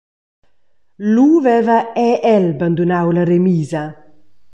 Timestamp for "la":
3.19-3.23